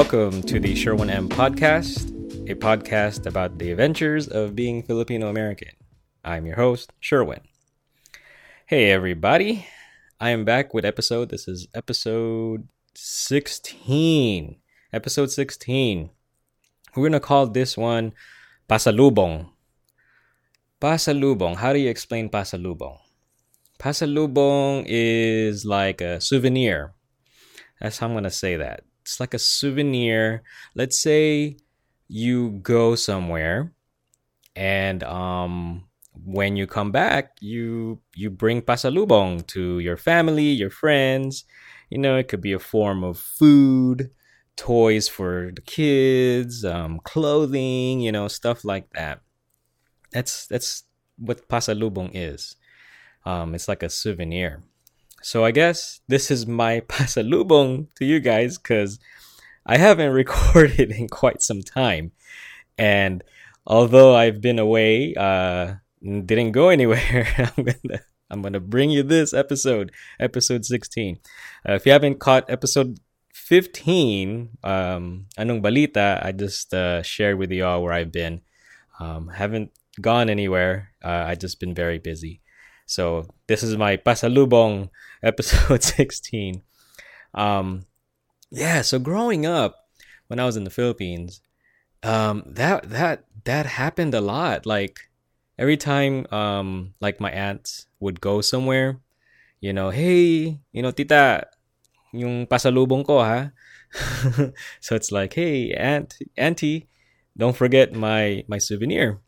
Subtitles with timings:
[0.00, 2.08] Welcome to the Sherwin M podcast,
[2.50, 5.68] a podcast about the adventures of being Filipino American.
[6.24, 7.42] I'm your host, Sherwin.
[8.64, 9.66] Hey, everybody.
[10.18, 11.28] I am back with episode.
[11.28, 14.56] This is episode 16.
[14.90, 16.08] Episode 16.
[16.96, 18.14] We're going to call this one
[18.70, 19.50] Pasalubong.
[20.80, 21.56] Pasalubong.
[21.56, 22.96] How do you explain pasalubong?
[23.78, 26.94] Pasalubong is like a souvenir.
[27.82, 28.84] That's how I'm going to say that.
[29.10, 30.44] It's like a souvenir.
[30.76, 31.56] Let's say
[32.06, 33.72] you go somewhere
[34.54, 35.84] and um
[36.24, 41.44] when you come back, you you bring pasalubong to your family, your friends.
[41.90, 44.10] You know, it could be a form of food,
[44.56, 49.22] toys for the kids, um, clothing, you know, stuff like that.
[50.12, 50.84] That's that's
[51.18, 52.54] what pasalubong is.
[53.26, 54.62] Um, it's like a souvenir.
[55.22, 58.98] So I guess this is my pasalubong to you guys because
[59.66, 62.12] I haven't recorded in quite some time,
[62.78, 63.22] and
[63.66, 67.26] although I've been away, uh, didn't go anywhere.
[67.56, 71.18] I'm gonna I'm gonna bring you this episode, episode 16.
[71.68, 72.98] Uh, if you haven't caught episode
[73.34, 76.24] 15, um, anong balita?
[76.24, 78.40] I just uh, shared with you all where I've been.
[79.00, 80.92] Um, haven't gone anywhere.
[81.02, 82.40] Uh, I just been very busy.
[82.90, 84.90] So this is my pasalubong
[85.22, 86.58] episode 16.
[87.34, 87.86] Um,
[88.50, 88.82] yeah.
[88.82, 89.76] So growing up,
[90.26, 91.40] when I was in the Philippines,
[92.02, 94.66] um, that that that happened a lot.
[94.66, 95.06] Like
[95.54, 98.98] every time um like my aunts would go somewhere,
[99.62, 101.46] you know, hey, you know, tita,
[102.10, 103.54] yung pasalubong ko ha.
[104.82, 106.90] so it's like, hey, aunt, auntie,
[107.38, 109.22] don't forget my my souvenir.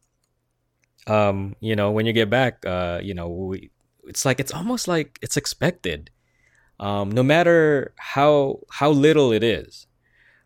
[1.06, 3.70] Um, you know, when you get back, uh, you know, we,
[4.04, 6.10] it's like it's almost like it's expected.
[6.80, 9.86] Um, no matter how how little it is.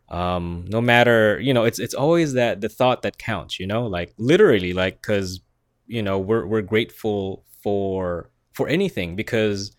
[0.09, 3.87] Um, no matter, you know, it's it's always that the thought that counts, you know,
[3.87, 5.41] like literally like cuz
[5.87, 9.75] you know we're we're grateful for for anything because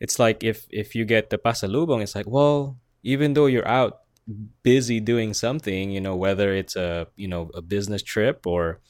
[0.00, 4.00] it's like if if you get the pasalubong it's like well even though you're out
[4.62, 8.80] busy doing something you know whether it's a you know a business trip or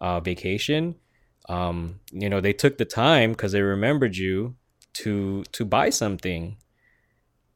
[0.00, 0.94] a vacation
[1.48, 4.54] um you know they took the time because they remembered you
[4.92, 6.56] to to buy something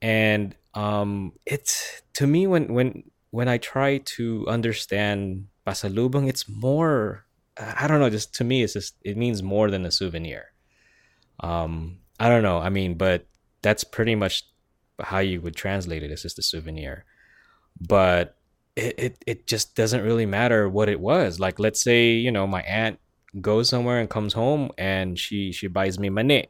[0.00, 7.26] and um it's to me when when when i try to understand pasalubong it's more
[7.60, 8.10] I don't know.
[8.10, 10.52] Just to me, it's just it means more than a souvenir.
[11.40, 12.58] Um, I don't know.
[12.58, 13.26] I mean, but
[13.62, 14.44] that's pretty much
[14.98, 16.10] how you would translate it.
[16.10, 17.04] It's just a souvenir,
[17.80, 18.36] but
[18.76, 21.40] it, it it just doesn't really matter what it was.
[21.40, 22.98] Like, let's say you know my aunt
[23.40, 26.48] goes somewhere and comes home and she she buys me mani.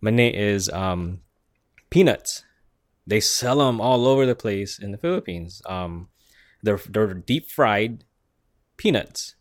[0.00, 1.20] Mani is um
[1.90, 2.44] peanuts.
[3.06, 5.60] They sell them all over the place in the Philippines.
[5.66, 6.08] Um,
[6.62, 8.04] they're they're deep fried
[8.76, 9.34] peanuts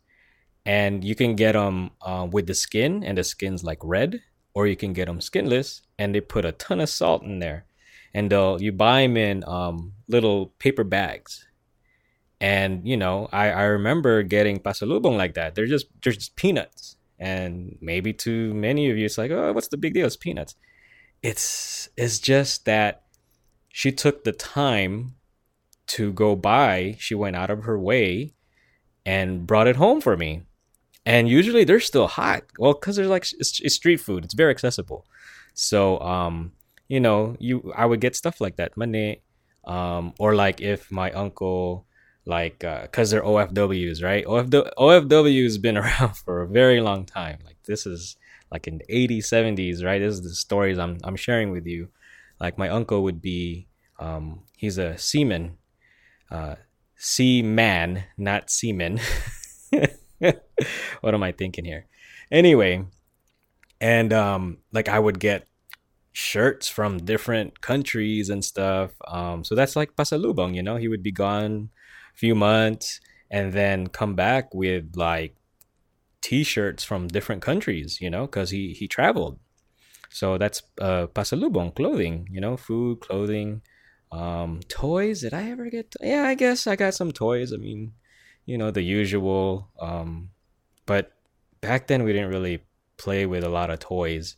[0.66, 4.22] and you can get them uh, with the skin and the skin's like red
[4.54, 7.66] or you can get them skinless and they put a ton of salt in there
[8.14, 11.48] and they'll you buy them in um, little paper bags
[12.42, 15.56] and you know I, I remember getting pasalubong like that.
[15.56, 16.98] They're just they're just peanuts.
[17.20, 20.08] And maybe to many of you it's like oh what's the big deal?
[20.08, 20.56] It's peanuts.
[21.22, 23.04] It's it's just that
[23.70, 25.16] she took the time
[25.88, 28.34] to go buy she went out of her way
[29.06, 30.44] and brought it home for me.
[31.06, 32.44] And usually they're still hot.
[32.60, 35.06] Well, because they're like it's, it's, street food, it's very accessible.
[35.54, 36.54] So, um,
[36.88, 39.22] you know, you I would get stuff like that, mani,
[39.66, 41.86] um, or like if my uncle,
[42.26, 44.26] like, because uh, they're OFWs, right?
[44.26, 47.40] OFW OFW has been around for a very long time.
[47.46, 48.18] Like this is
[48.52, 50.00] like in the 80s, 70s, right?
[50.00, 51.90] This is the stories I'm I'm sharing with you.
[52.40, 53.68] Like my uncle would be,
[54.00, 55.58] um, he's a seaman,
[56.30, 56.56] uh,
[56.98, 59.00] seaman, not seaman.
[60.20, 61.86] what am I thinking here?
[62.32, 62.86] Anyway,
[63.80, 65.48] and um, like I would get
[66.14, 68.92] shirts from different countries and stuff.
[69.08, 70.78] Um, so that's like pasalubong, you know.
[70.78, 71.70] He would be gone
[72.22, 72.88] few months
[73.30, 75.34] and then come back with like
[76.22, 79.40] t-shirts from different countries, you know, because he he traveled.
[80.20, 83.62] So that's uh, pasalubong, clothing, you know, food, clothing,
[84.12, 85.22] um, toys.
[85.22, 85.88] Did I ever get?
[86.02, 87.50] yeah, I guess I got some toys.
[87.54, 87.94] I mean,
[88.46, 90.30] you know the usual um
[90.86, 91.14] but
[91.62, 92.60] back then we didn't really
[92.98, 94.36] play with a lot of toys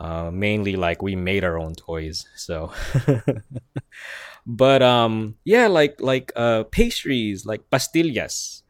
[0.00, 2.72] uh mainly like we made our own toys so
[4.46, 8.62] but um yeah like like uh pastries like pastillas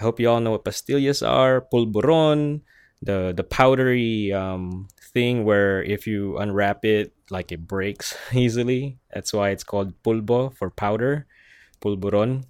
[0.00, 2.62] i hope you all know what pastillas are pulburon
[3.02, 9.32] the the powdery um thing where if you unwrap it like it breaks easily that's
[9.32, 11.26] why it's called pulbo for powder
[11.82, 12.46] pulburon.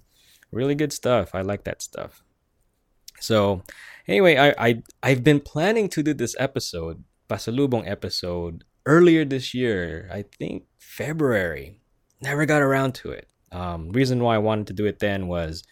[0.51, 1.33] Really good stuff.
[1.33, 2.23] I like that stuff.
[3.19, 3.63] So,
[4.07, 7.03] anyway, I, I I've been planning to do this episode,
[7.33, 10.07] pasalubong episode, earlier this year.
[10.11, 11.79] I think February.
[12.21, 13.27] Never got around to it.
[13.51, 15.63] Um, reason why I wanted to do it then was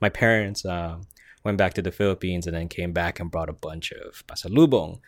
[0.00, 0.98] my parents uh,
[1.44, 5.00] went back to the Philippines and then came back and brought a bunch of pasalubong.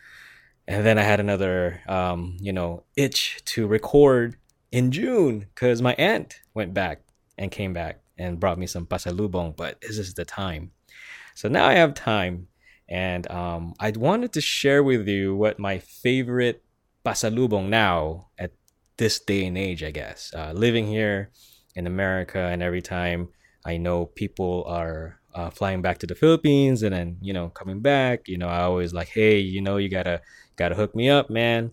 [0.67, 4.37] And then I had another, um, you know, itch to record
[4.71, 7.01] in June because my aunt went back
[7.37, 9.55] and came back and brought me some pasalubong.
[9.57, 10.71] But this is the time.
[11.35, 12.47] So now I have time.
[12.89, 16.63] And um, I wanted to share with you what my favorite
[17.05, 18.51] pasalubong now at
[18.97, 20.31] this day and age, I guess.
[20.35, 21.31] Uh, living here
[21.75, 23.29] in America, and every time
[23.65, 27.81] I know people are uh, flying back to the Philippines and then you know coming
[27.81, 30.21] back, you know I always like, hey, you know you gotta
[30.55, 31.71] gotta hook me up, man.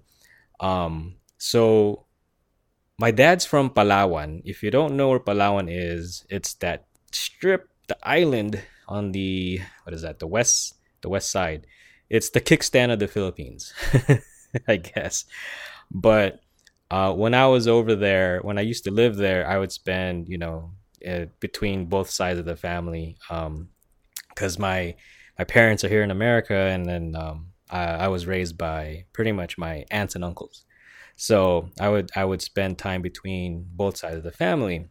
[0.61, 2.07] Um, so
[2.99, 4.43] my dad's from Palawan.
[4.45, 9.95] If you don't know where Palawan is, it's that strip, the island on the what
[9.95, 10.19] is that?
[10.19, 11.67] The west, the west side.
[12.09, 13.73] It's the kickstand of the Philippines,
[14.69, 15.25] I guess.
[15.91, 16.41] But
[16.91, 20.29] uh, when I was over there, when I used to live there, I would spend,
[20.29, 20.73] you know,
[21.07, 24.95] uh, between both sides of the family, because um, my
[25.39, 29.33] my parents are here in America, and then um, I, I, was raised by pretty
[29.33, 30.65] much my aunts and uncles.
[31.17, 34.91] So I would I would spend time between both sides of the family.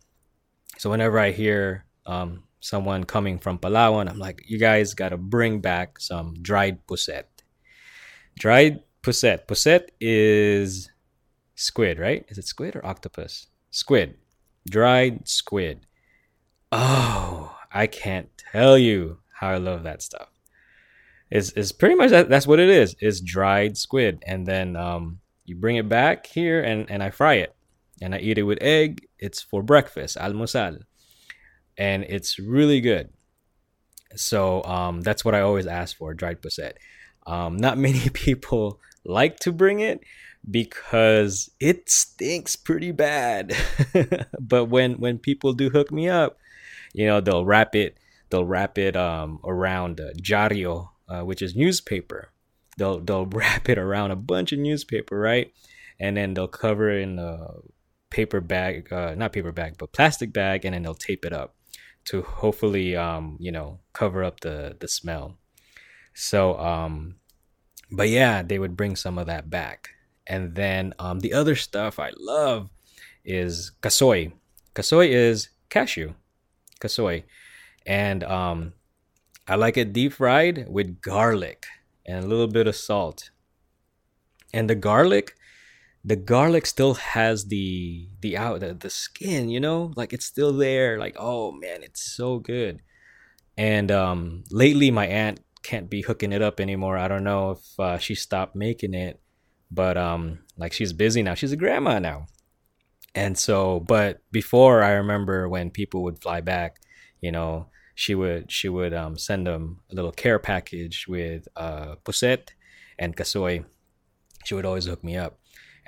[0.78, 5.10] So whenever I hear um, someone coming from Palawan, and I'm like, you guys got
[5.10, 7.24] to bring back some dried pusit.
[8.38, 9.48] Dried pusit.
[9.48, 10.90] Pusit is
[11.56, 12.26] squid, right?
[12.30, 13.48] Is it squid or octopus?
[13.72, 14.18] Squid.
[14.70, 15.86] Dried squid.
[16.72, 20.30] Oh, I can't tell you how I love that stuff.
[21.32, 22.96] It's, it's pretty much that, that's what it is.
[23.00, 24.24] It's dried squid.
[24.26, 27.56] And then um, you bring it back here and, and I fry it.
[28.02, 29.08] And I eat it with egg.
[29.20, 30.84] It's for breakfast, almusal.
[31.80, 33.10] And it's really good.
[34.16, 36.74] So um, that's what I always ask for, dried pusit.
[37.26, 40.02] Um, not many people like to bring it
[40.50, 43.56] because it stinks pretty bad.
[44.40, 46.38] but when when people do hook me up,
[46.94, 47.98] you know they'll wrap it
[48.30, 52.32] they'll wrap it um, around uh, diario, uh, which is newspaper.
[52.78, 55.52] They'll they'll wrap it around a bunch of newspaper, right?
[56.00, 57.56] And then they'll cover it in a
[58.10, 61.56] paper bag, uh, not paper bag, but plastic bag, and then they'll tape it up
[62.10, 65.38] to hopefully, um, you know, cover up the the smell.
[66.14, 67.16] So, um,
[67.92, 69.90] but yeah, they would bring some of that back.
[70.28, 72.70] And then um, the other stuff I love
[73.24, 74.34] is kasoy.
[74.76, 76.14] Kasoy is cashew
[76.80, 77.24] kasoy,
[77.86, 78.74] and um,
[79.48, 81.66] I like it deep fried with garlic
[82.06, 83.32] and a little bit of salt.
[84.54, 85.36] And the garlic,
[86.10, 90.52] the garlic still has the the out the, the skin, you know, like it's still
[90.52, 90.98] there.
[90.98, 92.82] Like oh man, it's so good.
[93.56, 96.98] And um, lately, my aunt can't be hooking it up anymore.
[96.98, 99.22] I don't know if uh, she stopped making it,
[99.70, 101.36] but um, like she's busy now.
[101.36, 102.26] She's a grandma now,
[103.14, 106.78] and so, but before I remember when people would fly back,
[107.22, 111.98] you know, she would she would um, send them a little care package with uh,
[112.04, 112.50] pusit
[112.98, 113.66] and kasoy.
[114.46, 115.38] She would always hook me up,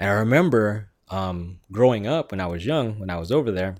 [0.01, 3.75] and I remember um, growing up when I was young, when I was over there,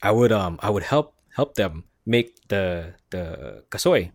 [0.00, 4.12] I would um I would help help them make the the kasoy,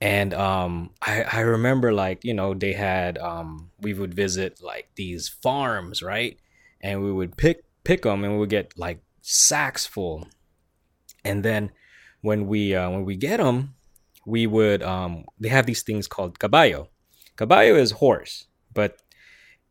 [0.00, 4.90] and um I I remember like you know they had um we would visit like
[4.96, 6.36] these farms right?
[6.80, 10.26] And we would pick pick them and we would get like sacks full.
[11.24, 11.70] And then
[12.22, 13.74] when we uh, when we get them
[14.26, 16.88] we would um, they have these things called caballo.
[17.36, 18.98] Caballo is horse but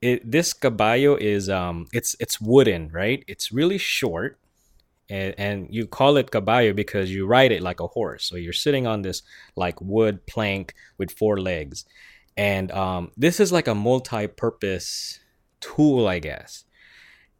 [0.01, 4.39] it this caballo is um it's it's wooden right it's really short
[5.09, 8.53] and, and you call it caballo because you ride it like a horse so you're
[8.53, 9.23] sitting on this
[9.55, 11.85] like wood plank with four legs
[12.35, 15.19] and um, this is like a multi-purpose
[15.59, 16.65] tool i guess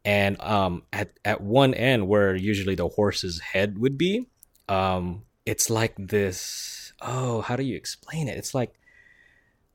[0.08, 4.26] and um, at at one end where usually the horse's head would be,
[4.68, 6.94] um, it's like this.
[7.02, 8.38] Oh, how do you explain it?
[8.38, 8.72] It's like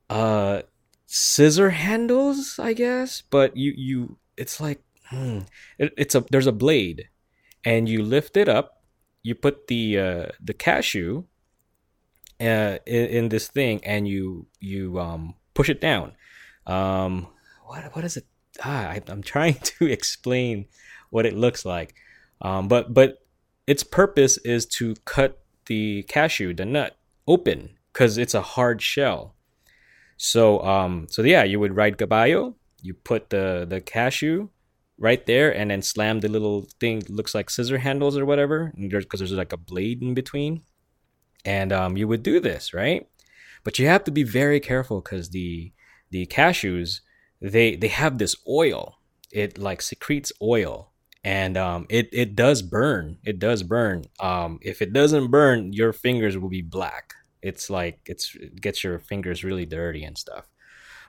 [0.10, 0.63] uh,
[1.13, 5.39] scissor handles, I guess, but you you it's like hmm,
[5.77, 7.10] it, it's a there's a blade,
[7.63, 8.84] and you lift it up,
[9.22, 11.25] you put the uh, the cashew
[12.41, 16.13] uh, in, in this thing, and you you um, push it down.
[16.65, 17.27] Um,
[17.65, 18.25] what what is it?
[18.63, 20.65] ah, I, am trying to explain
[21.10, 21.96] what it looks like.
[22.41, 23.25] Um, but but
[23.67, 29.36] its purpose is to cut the cashew, the nut, open because it's a hard shell.
[30.24, 32.56] So um so yeah, you would ride caballo.
[32.82, 34.48] You put the the cashew
[34.98, 39.20] right there and then slam the little thing looks like scissor handles or whatever because
[39.20, 40.62] there's, there's like a blade in between.
[41.44, 43.06] And um, you would do this right?
[43.65, 45.74] But you have to be very careful because the
[46.10, 47.01] the cashews
[47.42, 49.00] they they have this oil.
[49.30, 50.94] It like secretes oil.
[51.25, 53.18] And um, it it does burn.
[53.25, 54.06] It does burn.
[54.22, 58.83] Um, if it doesn't burn your fingers will be black it's like it's it gets
[58.83, 60.45] your fingers really dirty and stuff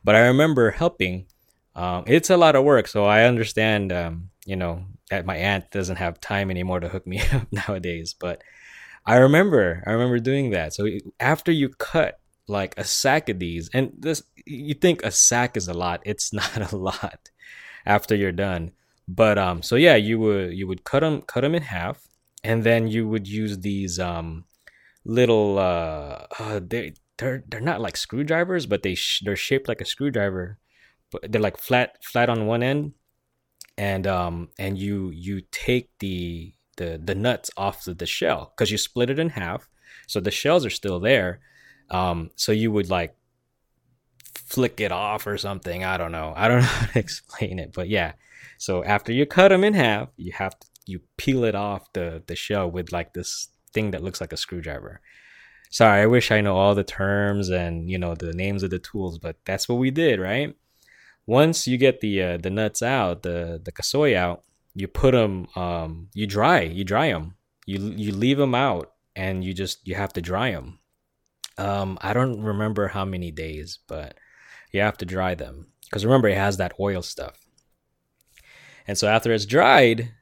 [0.03, 1.27] but i remember helping
[1.77, 3.93] um, it's a lot of work, so I understand.
[3.93, 8.15] Um, you know that my aunt doesn't have time anymore to hook me up nowadays,
[8.19, 8.43] but
[9.07, 10.75] I remember, I remember doing that.
[10.75, 10.89] So
[11.21, 15.69] after you cut like a sack of these, and this you think a sack is
[15.69, 17.31] a lot, it's not a lot
[17.87, 18.73] after you're done.
[19.09, 22.09] But um, so yeah, you would you would cut them cut them in half,
[22.45, 24.45] and then you would use these um
[25.05, 29.81] little uh, uh they they're they're not like screwdrivers, but they sh- they're shaped like
[29.81, 30.59] a screwdriver
[31.15, 32.93] but they're like flat flat on one end.
[33.79, 38.71] And um and you you take the the the nuts off of the shell because
[38.71, 39.69] you split it in half.
[40.07, 41.41] So the shells are still there.
[41.91, 43.17] Um so you would like
[44.35, 45.85] flick it off or something.
[45.85, 46.33] I don't know.
[46.37, 48.13] I don't know how to explain it but yeah.
[48.59, 52.23] So after you cut them in half you have to you peel it off the
[52.27, 55.01] the shell with like this thing that looks like a screwdriver
[55.71, 58.79] sorry i wish i know all the terms and you know the names of the
[58.79, 60.57] tools but that's what we did right
[61.27, 64.43] once you get the uh, the nuts out, the the kasoy out,
[64.75, 69.45] you put them, um, you dry, you dry them, you you leave them out, and
[69.45, 70.79] you just you have to dry them.
[71.57, 74.17] Um, I don't remember how many days, but
[74.73, 77.39] you have to dry them because remember it has that oil stuff.
[78.87, 80.13] And so after it's dried,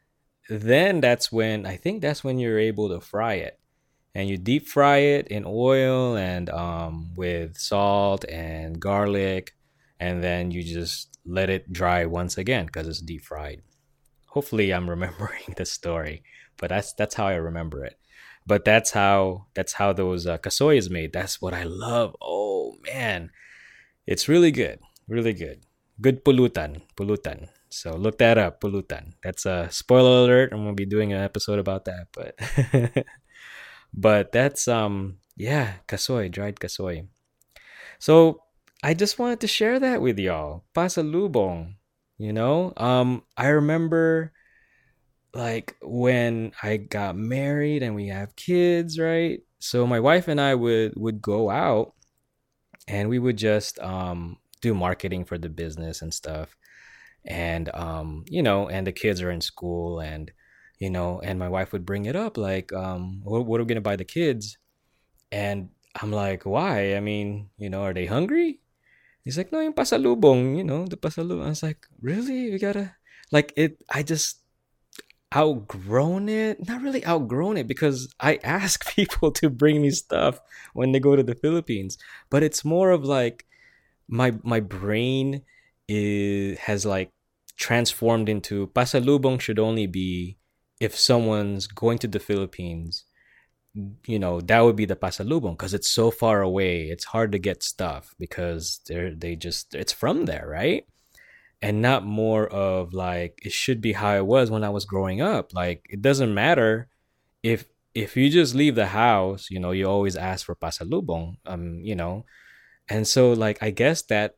[0.49, 3.59] then that's when I think that's when you're able to fry it.
[4.15, 9.55] And you deep fry it in oil and um, with salt and garlic
[10.03, 13.63] and then you just let it dry once again because it's deep fried.
[14.35, 16.27] Hopefully, I'm remembering the story,
[16.59, 17.95] but that's that's how I remember it.
[18.45, 21.13] But that's how that's how those uh, kasoy is made.
[21.15, 22.17] That's what I love.
[22.21, 23.31] Oh man,
[24.05, 25.63] it's really good, really good.
[26.01, 27.47] Good pulutan, pulutan.
[27.73, 29.13] So look that up, pulutan.
[29.23, 30.53] That's a spoiler alert.
[30.53, 33.07] I'm gonna be doing an episode about that, but
[33.95, 37.09] but that's um yeah, kasoy, dried kasoy.
[37.99, 38.43] So
[38.83, 40.65] I just wanted to share that with y'all.
[40.75, 41.75] Pasalubong.
[42.19, 42.73] You know?
[42.77, 44.33] Um, I remember
[45.35, 49.41] like when I got married and we have kids, right?
[49.59, 51.95] So my wife and I would would go out
[52.87, 56.57] and we would just um do marketing for the business and stuff.
[57.25, 60.31] And um, you know, and the kids are in school and
[60.79, 63.69] you know, and my wife would bring it up like, um, what, what are we
[63.69, 64.59] gonna buy the kids?
[65.31, 66.97] And I'm like, why?
[66.97, 68.61] I mean, you know, are they hungry?
[69.23, 71.47] He's like, no, yung pasalubong, you know, the pasalubong.
[71.47, 72.51] I was like, really?
[72.51, 72.97] We gotta,
[73.31, 74.41] like, it, I just
[75.35, 76.67] outgrown it.
[76.67, 80.41] Not really outgrown it because I ask people to bring me stuff
[80.75, 81.97] when they go to the Philippines,
[82.31, 83.47] but it's more of like
[84.09, 85.43] my, my brain
[85.89, 87.11] is, has like
[87.57, 90.39] transformed into pasalubong should only be
[90.81, 93.05] if someone's going to the Philippines
[94.07, 96.89] you know that would be the pasalubong because it's so far away.
[96.89, 100.85] It's hard to get stuff because they're they just it's from there right?
[101.63, 105.21] And not more of like it should be how it was when i was growing
[105.23, 105.55] up.
[105.55, 106.89] Like it doesn't matter
[107.43, 111.81] if if you just leave the house you know you always ask for pasalubong um
[111.83, 112.25] you know?
[112.89, 114.37] And so like i guess that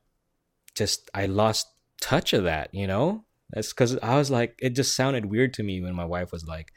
[0.75, 1.69] just i lost
[2.01, 5.63] touch of that you know that's because i was like it just sounded weird to
[5.63, 6.73] me when my wife was like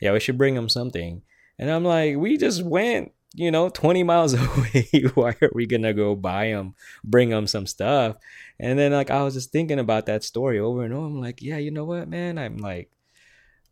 [0.00, 1.22] yeah we should bring him something
[1.58, 4.88] and I'm like, we just went, you know, 20 miles away.
[5.14, 8.16] Why are we going to go buy him, bring him some stuff?
[8.58, 11.06] And then, like, I was just thinking about that story over and over.
[11.06, 12.38] I'm like, yeah, you know what, man?
[12.38, 12.90] I'm like,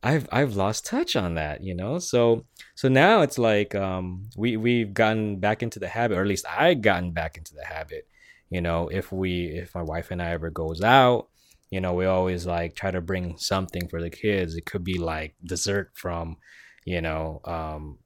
[0.03, 1.99] I've I've lost touch on that, you know.
[1.99, 6.27] So so now it's like um, we we've gotten back into the habit, or at
[6.27, 8.07] least I've gotten back into the habit.
[8.51, 11.29] You know, if we if my wife and I ever goes out,
[11.71, 14.55] you know, we always like try to bring something for the kids.
[14.57, 16.37] It could be like dessert from
[16.85, 17.99] you know, um,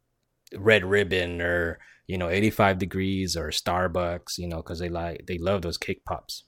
[0.57, 5.39] Red Ribbon or you know 85 degrees or Starbucks, you know, because they like they
[5.39, 6.45] love those cake pops.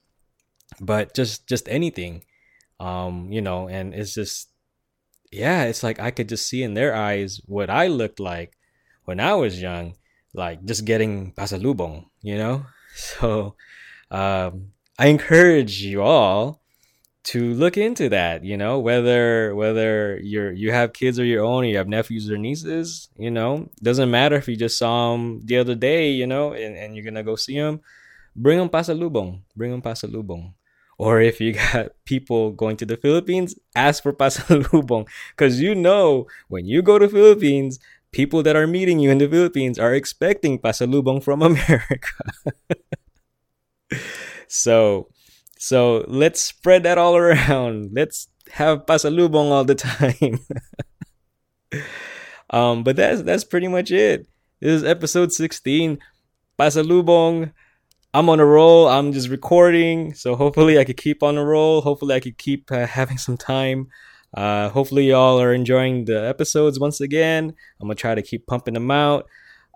[0.81, 2.25] But just just anything,
[2.81, 4.51] um, you know, and it's just
[5.33, 8.53] yeah, it's like I could just see in their eyes what I looked like
[9.05, 9.97] when I was young,
[10.35, 12.67] like just getting pasalubong, you know.
[12.99, 13.57] So
[14.11, 16.61] um, I encourage you all
[17.25, 21.65] to look into that you know whether whether you're you have kids or your own
[21.65, 25.41] or you have nephews or nieces you know doesn't matter if you just saw them
[25.45, 27.81] the other day you know and, and you're gonna go see them
[28.37, 30.53] bring them pasalubong bring them pasalubong
[30.99, 35.05] Or if you got people going to the Philippines, ask for pasalubong.
[35.37, 37.79] Because you know, when you go to Philippines,
[38.13, 42.17] people that are meeting you in the Philippines are expecting pasalubong from America.
[44.49, 45.09] So,
[45.59, 47.91] so let's spread that all around.
[47.95, 50.41] Let's have pasalubong all the time.
[52.51, 54.27] um, but that's that's pretty much it.
[54.61, 55.99] This is episode 16.
[56.59, 57.53] Pasalubong.
[58.15, 58.89] I'm on a roll.
[58.89, 60.15] I'm just recording.
[60.15, 61.83] So hopefully I could keep on a roll.
[61.83, 63.89] Hopefully I could keep uh, having some time.
[64.35, 67.55] Uh, hopefully y'all are enjoying the episodes once again.
[67.81, 69.27] I'm gonna try to keep pumping them out.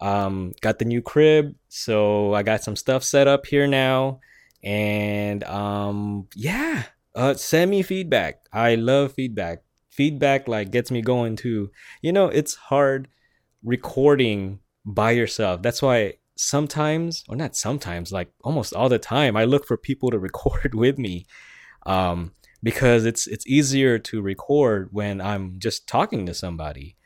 [0.00, 4.20] Um, got the new crib, so I got some stuff set up here now,
[4.62, 6.84] and um, yeah.
[7.14, 8.40] Uh, send me feedback.
[8.52, 9.62] I love feedback.
[9.90, 11.70] Feedback like gets me going too.
[12.02, 13.08] You know, it's hard
[13.64, 15.60] recording by yourself.
[15.60, 20.10] That's why sometimes, or not sometimes, like almost all the time, I look for people
[20.10, 21.26] to record with me.
[21.84, 26.96] Um, because it's it's easier to record when I'm just talking to somebody.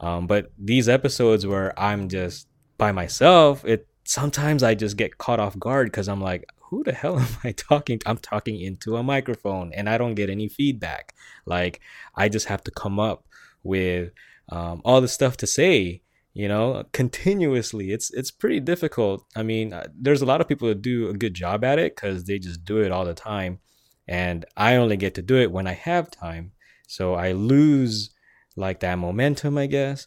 [0.00, 2.48] Um, but these episodes where I'm just
[2.78, 6.92] by myself, it sometimes I just get caught off guard because I'm like, who the
[6.92, 8.08] hell am I talking to?
[8.08, 11.14] I'm talking into a microphone and I don't get any feedback.
[11.46, 11.80] Like
[12.14, 13.26] I just have to come up
[13.62, 14.10] with
[14.50, 16.02] um, all the stuff to say
[16.34, 20.68] you know continuously it's it's pretty difficult i mean uh, there's a lot of people
[20.68, 23.58] that do a good job at it because they just do it all the time
[24.06, 26.52] and i only get to do it when i have time
[26.88, 28.10] so i lose
[28.56, 30.06] like that momentum i guess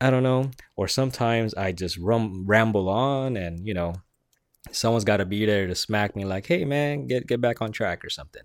[0.00, 3.94] i don't know or sometimes i just rum, ramble on and you know
[4.70, 7.72] someone's got to be there to smack me like hey man get get back on
[7.72, 8.42] track or something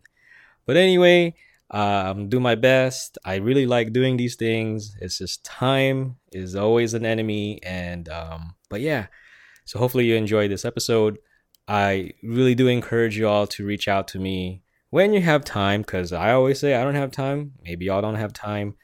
[0.65, 1.33] but anyway
[1.71, 3.17] um, do my best.
[3.25, 4.95] I really like doing these things.
[5.01, 9.07] It's just time is always an enemy, and um, but yeah.
[9.65, 11.17] So hopefully you enjoyed this episode.
[11.67, 15.81] I really do encourage you all to reach out to me when you have time,
[15.81, 17.53] because I always say I don't have time.
[17.61, 18.75] Maybe y'all don't have time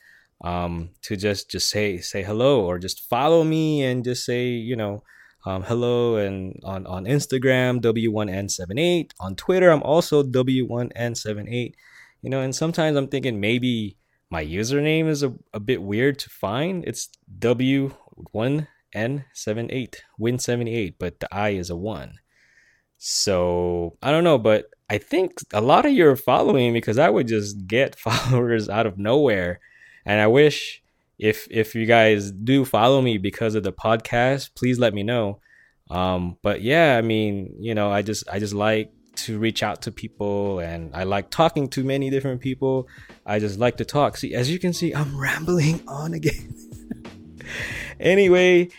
[0.44, 4.76] um, to just just say say hello or just follow me and just say you
[4.76, 5.04] know
[5.46, 11.74] um, hello and on on Instagram w1n78 on Twitter I'm also w1n78
[12.24, 13.98] you know, and sometimes I'm thinking maybe
[14.32, 16.86] my username is a, a bit weird to find.
[16.88, 22.14] It's W1N78, Win78, but the I is a 1.
[22.98, 27.10] So I don't know, but I think a lot of you are following because I
[27.10, 29.60] would just get followers out of nowhere.
[30.06, 30.84] And I wish
[31.20, 35.40] if if you guys do follow me because of the podcast, please let me know.
[35.90, 39.84] Um, but yeah, I mean, you know, I just I just like to reach out
[39.84, 42.88] to people and I like talking to many different people.
[43.26, 44.18] I just like to talk.
[44.18, 46.56] See, as you can see, I'm rambling on again.
[48.00, 48.70] anyway,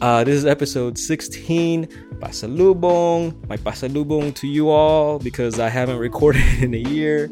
[0.00, 1.86] uh, this is episode 16.
[2.20, 3.48] Pasalubong.
[3.48, 7.30] My pasalubong to you all because I haven't recorded in a year,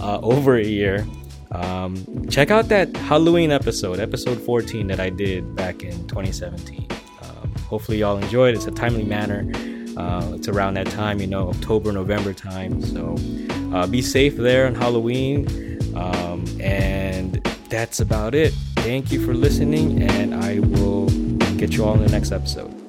[0.00, 1.06] uh, over a year.
[1.54, 6.86] Um, check out that Halloween episode, episode 14 that I did back in 2017.
[7.22, 8.54] Um, hopefully, y'all enjoyed.
[8.54, 9.50] It's a timely manner.
[9.96, 12.82] Uh, it's around that time, you know, October, November time.
[12.82, 13.16] So
[13.72, 15.46] uh, be safe there on Halloween.
[15.96, 17.36] Um, and
[17.68, 18.52] that's about it.
[18.76, 21.06] Thank you for listening, and I will
[21.56, 22.83] get you all in the next episode.